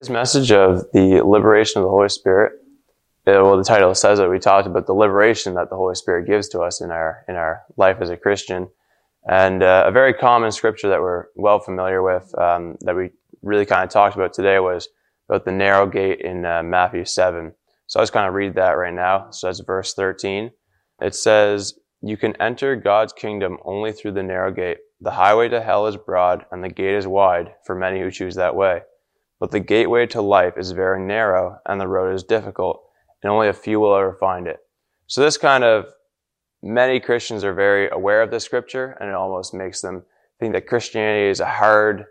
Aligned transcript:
This 0.00 0.08
message 0.08 0.50
of 0.50 0.86
the 0.94 1.20
liberation 1.22 1.80
of 1.80 1.84
the 1.84 1.90
Holy 1.90 2.08
Spirit, 2.08 2.52
uh, 3.26 3.36
well, 3.44 3.58
the 3.58 3.64
title 3.64 3.94
says 3.94 4.18
that 4.18 4.30
we 4.30 4.38
talked 4.38 4.66
about 4.66 4.86
the 4.86 4.94
liberation 4.94 5.52
that 5.54 5.68
the 5.68 5.76
Holy 5.76 5.94
Spirit 5.94 6.26
gives 6.26 6.48
to 6.48 6.60
us 6.60 6.80
in 6.80 6.90
our 6.90 7.22
in 7.28 7.34
our 7.34 7.64
life 7.76 7.98
as 8.00 8.08
a 8.08 8.16
Christian, 8.16 8.70
and 9.28 9.62
uh, 9.62 9.84
a 9.86 9.92
very 9.92 10.14
common 10.14 10.52
scripture 10.52 10.88
that 10.88 11.02
we're 11.02 11.26
well 11.36 11.58
familiar 11.58 12.02
with 12.02 12.34
um, 12.38 12.78
that 12.80 12.96
we 12.96 13.10
really 13.42 13.66
kind 13.66 13.84
of 13.84 13.90
talked 13.90 14.16
about 14.16 14.32
today 14.32 14.58
was 14.58 14.88
about 15.28 15.44
the 15.44 15.52
narrow 15.52 15.86
gate 15.86 16.22
in 16.22 16.46
uh, 16.46 16.62
Matthew 16.62 17.04
seven. 17.04 17.52
So 17.86 18.00
I 18.00 18.02
just 18.02 18.14
kind 18.14 18.26
of 18.26 18.32
read 18.32 18.54
that 18.54 18.78
right 18.78 18.94
now. 18.94 19.30
So 19.32 19.48
that's 19.48 19.60
verse 19.60 19.92
thirteen. 19.92 20.50
It 21.02 21.14
says, 21.14 21.74
"You 22.00 22.16
can 22.16 22.40
enter 22.40 22.74
God's 22.74 23.12
kingdom 23.12 23.58
only 23.66 23.92
through 23.92 24.12
the 24.12 24.22
narrow 24.22 24.50
gate. 24.50 24.78
The 25.02 25.10
highway 25.10 25.50
to 25.50 25.60
hell 25.60 25.88
is 25.88 25.98
broad, 25.98 26.46
and 26.50 26.64
the 26.64 26.70
gate 26.70 26.94
is 26.94 27.06
wide 27.06 27.52
for 27.66 27.74
many 27.74 28.00
who 28.00 28.10
choose 28.10 28.36
that 28.36 28.56
way." 28.56 28.80
But 29.40 29.50
the 29.50 29.60
gateway 29.60 30.06
to 30.08 30.20
life 30.20 30.54
is 30.58 30.70
very 30.70 31.00
narrow 31.00 31.58
and 31.66 31.80
the 31.80 31.88
road 31.88 32.14
is 32.14 32.22
difficult, 32.22 32.82
and 33.22 33.32
only 33.32 33.48
a 33.48 33.54
few 33.54 33.80
will 33.80 33.96
ever 33.96 34.14
find 34.20 34.46
it. 34.46 34.58
So 35.06 35.22
this 35.22 35.38
kind 35.38 35.64
of, 35.64 35.86
many 36.62 37.00
Christians 37.00 37.42
are 37.42 37.54
very 37.54 37.88
aware 37.88 38.22
of 38.22 38.30
this 38.30 38.44
scripture, 38.44 38.96
and 39.00 39.08
it 39.08 39.14
almost 39.14 39.54
makes 39.54 39.80
them 39.80 40.04
think 40.38 40.52
that 40.52 40.66
Christianity 40.66 41.30
is 41.30 41.40
a 41.40 41.46
hard, 41.46 42.04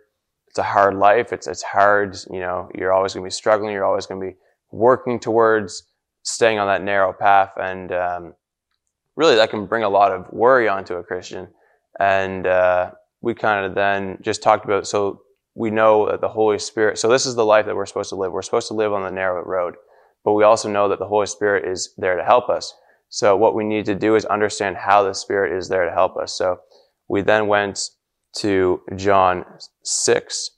it's 0.48 0.58
a 0.58 0.64
hard 0.64 0.96
life. 0.96 1.32
It's, 1.32 1.48
it's 1.48 1.62
hard, 1.62 2.18
you 2.32 2.40
know, 2.40 2.70
you're 2.76 2.92
always 2.92 3.14
going 3.14 3.24
to 3.24 3.28
be 3.28 3.32
struggling. 3.32 3.74
You're 3.74 3.86
always 3.86 4.08
going 4.08 4.20
to 4.20 4.28
be 4.28 4.36
working 4.72 5.20
towards 5.20 5.84
staying 6.24 6.58
on 6.58 6.68
that 6.68 6.84
narrow 6.84 7.14
path. 7.14 7.52
And, 7.58 7.92
um, 7.92 8.34
really 9.16 9.36
that 9.36 9.52
can 9.52 9.66
bring 9.66 9.84
a 9.84 9.90
lot 9.90 10.12
of 10.12 10.32
worry 10.32 10.68
onto 10.68 10.96
a 10.96 11.04
Christian. 11.04 11.48
And, 12.00 12.48
uh, 12.48 12.92
we 13.22 13.36
kind 13.36 13.66
of 13.66 13.76
then 13.76 14.18
just 14.22 14.42
talked 14.42 14.66
about, 14.66 14.88
so 14.88 15.22
we 15.60 15.70
know 15.70 16.10
that 16.10 16.22
the 16.22 16.30
Holy 16.30 16.58
Spirit, 16.58 16.98
so 16.98 17.10
this 17.10 17.26
is 17.26 17.36
the 17.36 17.44
life 17.44 17.66
that 17.66 17.76
we're 17.76 17.86
supposed 17.86 18.12
to 18.12 18.16
live. 18.16 18.32
We're 18.32 18.42
supposed 18.42 18.70
to 18.70 18.74
live 18.74 18.94
on 18.94 19.04
the 19.04 19.12
narrow 19.12 19.44
road, 19.44 19.76
but 20.24 20.32
we 20.32 20.46
also 20.46 20.70
know 20.70 20.88
that 20.88 21.00
the 21.00 21.08
Holy 21.08 21.26
Spirit 21.26 21.70
is 21.70 21.94
there 21.98 22.16
to 22.16 22.24
help 22.24 22.48
us. 22.48 22.74
So 23.10 23.36
what 23.36 23.54
we 23.54 23.66
need 23.66 23.84
to 23.88 23.94
do 23.94 24.16
is 24.16 24.24
understand 24.24 24.78
how 24.78 25.04
the 25.04 25.14
Spirit 25.14 25.58
is 25.58 25.68
there 25.68 25.84
to 25.84 25.92
help 25.92 26.16
us. 26.16 26.38
So 26.38 26.62
we 27.10 27.22
then 27.24 27.48
went 27.48 27.90
to 28.38 28.82
John 28.96 29.44
6 29.84 30.52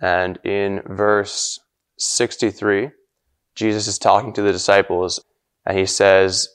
and 0.00 0.38
in 0.44 0.80
verse 0.86 1.60
63, 1.98 2.88
Jesus 3.54 3.86
is 3.86 3.98
talking 3.98 4.32
to 4.32 4.40
the 4.40 4.52
disciples 4.52 5.22
and 5.66 5.76
he 5.76 5.84
says 5.84 6.48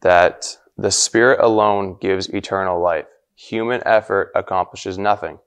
that 0.00 0.46
the 0.76 0.92
Spirit 0.92 1.40
alone 1.40 1.96
gives 2.00 2.28
eternal 2.28 2.80
life. 2.80 3.06
Human 3.34 3.82
effort 3.84 4.30
accomplishes 4.36 4.96
nothing. 4.96 5.40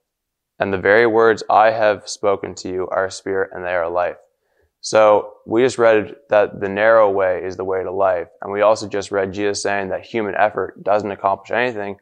And 0.60 0.72
the 0.72 0.78
very 0.78 1.06
words 1.06 1.42
I 1.48 1.70
have 1.70 2.06
spoken 2.06 2.54
to 2.56 2.68
you 2.68 2.86
are 2.88 3.08
spirit 3.08 3.50
and 3.52 3.64
they 3.64 3.74
are 3.74 3.88
life. 3.88 4.16
So 4.82 5.34
we 5.46 5.62
just 5.62 5.78
read 5.78 6.14
that 6.28 6.60
the 6.60 6.68
narrow 6.68 7.10
way 7.10 7.42
is 7.42 7.56
the 7.56 7.64
way 7.64 7.82
to 7.82 7.90
life. 7.90 8.28
And 8.42 8.52
we 8.52 8.60
also 8.60 8.86
just 8.86 9.10
read 9.10 9.32
Jesus 9.32 9.62
saying 9.62 9.88
that 9.88 10.04
human 10.04 10.34
effort 10.34 10.82
doesn't 10.84 11.10
accomplish 11.10 11.50
anything. 11.50 11.96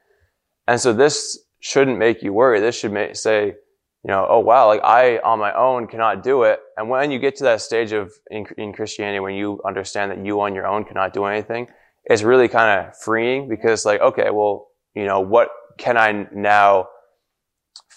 And 0.67 0.81
so 0.81 0.93
this 0.93 1.39
shouldn't 1.61 1.99
make 1.99 2.23
you 2.23 2.33
worry. 2.33 2.61
This 2.61 2.79
should 2.79 2.93
make, 2.93 3.17
say, 3.17 3.47
you 3.47 4.09
know, 4.09 4.27
oh 4.29 4.41
wow, 4.41 4.67
like 4.67 4.83
I 4.83 5.19
on 5.19 5.39
my 5.39 5.53
own 5.55 5.87
cannot 5.87 6.23
do 6.23 6.43
it. 6.43 6.61
And 6.77 6.89
when 6.89 7.11
you 7.11 7.19
get 7.19 7.37
to 7.37 7.45
that 7.45 7.61
stage 7.61 7.93
of 7.93 8.13
in, 8.31 8.47
in 8.57 8.73
Christianity, 8.73 9.21
when 9.21 9.35
you 9.35 9.61
understand 9.65 10.11
that 10.11 10.25
you 10.25 10.41
on 10.41 10.55
your 10.55 10.67
own 10.67 10.85
cannot 10.85 11.13
do 11.13 11.25
anything, 11.25 11.69
it's 12.05 12.23
really 12.23 12.49
kind 12.49 12.81
of 12.81 12.97
freeing 12.97 13.49
because 13.49 13.85
like, 13.85 14.01
okay, 14.01 14.31
well, 14.31 14.69
you 14.95 15.05
know, 15.05 15.21
what 15.21 15.49
can 15.79 15.97
I 15.97 16.27
now 16.33 16.89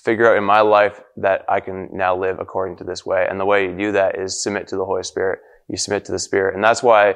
figure 0.03 0.29
out 0.29 0.37
in 0.37 0.43
my 0.43 0.61
life 0.61 1.01
that 1.17 1.45
I 1.47 1.59
can 1.59 1.89
now 1.91 2.17
live 2.17 2.39
according 2.39 2.77
to 2.77 2.83
this 2.83 3.05
way. 3.05 3.27
And 3.29 3.39
the 3.39 3.45
way 3.45 3.65
you 3.65 3.77
do 3.77 3.91
that 3.91 4.17
is 4.17 4.41
submit 4.41 4.67
to 4.69 4.75
the 4.75 4.85
Holy 4.85 5.03
Spirit. 5.03 5.39
You 5.67 5.77
submit 5.77 6.05
to 6.05 6.11
the 6.11 6.19
Spirit. 6.19 6.55
And 6.55 6.63
that's 6.63 6.81
why 6.81 7.15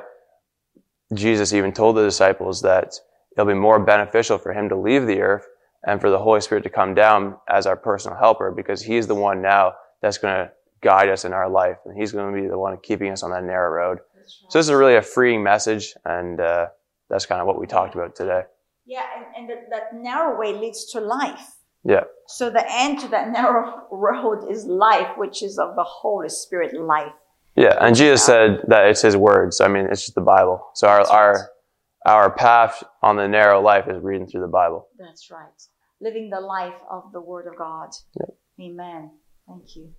Jesus 1.14 1.54
even 1.54 1.72
told 1.72 1.98
the 1.98 2.04
disciples 2.04 2.62
that 2.62 2.94
it'll 3.34 3.48
be 3.48 3.54
more 3.54 3.80
beneficial 3.80 4.38
for 4.38 4.54
him 4.54 4.70
to 4.70 4.76
leave 4.76 5.08
the 5.08 5.22
earth 5.22 5.48
and 5.86 6.00
for 6.00 6.10
the 6.10 6.20
Holy 6.20 6.42
Spirit 6.42 6.64
to 6.64 6.70
come 6.70 6.94
down 6.94 7.38
as 7.50 7.66
our 7.66 7.76
personal 7.76 8.18
helper 8.18 8.52
because 8.52 8.82
he's 8.82 9.08
the 9.08 9.16
one 9.16 9.42
now 9.42 9.74
that's 10.02 10.18
going 10.18 10.34
to 10.34 10.52
guide 10.82 11.10
us 11.10 11.26
in 11.26 11.34
our 11.34 11.50
life. 11.50 11.78
And 11.86 11.98
he's 11.98 12.12
going 12.12 12.34
to 12.34 12.42
be 12.42 12.48
the 12.48 12.58
one 12.58 12.78
keeping 12.84 13.12
us 13.12 13.24
on 13.24 13.32
that 13.32 13.44
narrow 13.44 13.72
road. 13.72 14.00
Right. 14.16 14.26
So 14.50 14.60
this 14.60 14.68
is 14.68 14.74
really 14.74 14.96
a 14.96 15.02
freeing 15.02 15.44
message. 15.44 15.94
And 16.06 16.40
uh, 16.40 16.68
that's 17.10 17.26
kind 17.26 17.42
of 17.42 17.48
what 17.48 17.60
we 17.60 17.66
talked 17.66 17.96
about 17.96 18.16
today. 18.16 18.44
Yeah. 18.86 19.06
And, 19.16 19.26
and 19.36 19.50
that, 19.50 19.70
that 19.72 19.96
narrow 19.96 20.40
way 20.40 20.54
leads 20.54 20.86
to 20.92 21.00
life. 21.00 21.56
Yeah. 21.86 22.04
So 22.28 22.50
the 22.50 22.66
end 22.68 23.00
to 23.02 23.08
that 23.10 23.30
narrow 23.30 23.84
road 23.92 24.52
is 24.52 24.66
life, 24.66 25.18
which 25.18 25.44
is 25.44 25.60
of 25.60 25.76
the 25.76 25.84
Holy 25.84 26.30
Spirit 26.30 26.74
life. 26.74 27.14
Yeah, 27.56 27.78
and 27.80 27.96
Jesus 27.96 28.26
said 28.26 28.64
that 28.68 28.88
it's 28.88 29.02
His 29.02 29.16
words. 29.16 29.62
I 29.62 29.70
mean, 29.70 29.88
it's 29.90 30.02
just 30.02 30.16
the 30.16 30.22
Bible. 30.22 30.68
So 30.74 30.88
our 30.88 31.08
our 31.10 31.50
our 32.06 32.32
path 32.32 32.84
on 33.02 33.16
the 33.16 33.28
narrow 33.28 33.62
life 33.62 33.86
is 33.88 34.04
reading 34.04 34.28
through 34.28 34.42
the 34.42 34.48
Bible. 34.48 34.88
That's 35.00 35.32
right. 35.32 35.62
Living 36.02 36.30
the 36.30 36.42
life 36.42 36.76
of 36.92 37.12
the 37.14 37.22
Word 37.22 37.48
of 37.48 37.58
God. 37.58 37.90
Amen. 38.60 39.12
Thank 39.48 39.76
you. 39.76 39.94